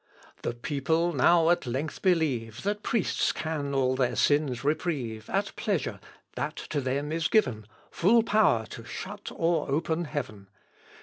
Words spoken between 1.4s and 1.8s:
at